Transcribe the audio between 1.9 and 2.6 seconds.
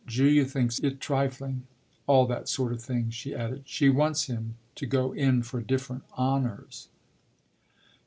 all that